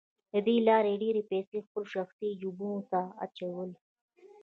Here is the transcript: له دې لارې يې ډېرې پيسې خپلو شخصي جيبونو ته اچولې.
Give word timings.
له 0.31 0.39
دې 0.47 0.55
لارې 0.67 0.89
يې 0.93 0.99
ډېرې 1.03 1.21
پيسې 1.31 1.57
خپلو 1.65 1.85
شخصي 1.95 2.27
جيبونو 2.39 2.81
ته 2.91 3.01
اچولې. 3.25 3.77